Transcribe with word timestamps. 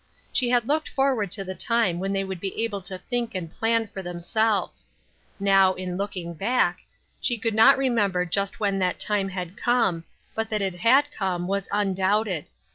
She 0.33 0.49
had 0.49 0.67
looked 0.67 0.89
forward 0.89 1.29
to 1.33 1.43
the 1.43 1.53
time 1.53 1.99
when 1.99 2.11
they 2.11 2.23
22 2.23 2.39
PLANTS 2.39 2.49
THAT 2.49 2.49
HAD 2.49 2.57
BLOSSOMED. 2.57 2.57
would 2.57 2.57
be 2.57 2.63
able 2.63 2.81
to 2.81 3.07
think 3.07 3.35
and 3.35 3.51
plan 3.59 3.87
for 3.87 4.01
themselves. 4.01 4.87
Now, 5.39 5.73
in 5.75 5.95
looking 5.95 6.33
back, 6.33 6.79
she 7.19 7.37
could 7.37 7.53
not 7.53 7.77
remember 7.77 8.25
just 8.25 8.59
when 8.59 8.79
that 8.79 8.97
time 8.99 9.29
had 9.29 9.55
come, 9.57 10.03
but 10.33 10.49
that 10.49 10.63
it 10.63 10.77
had 10.77 11.11
come, 11.11 11.45
was 11.47 11.69
undoubted. 11.71 12.47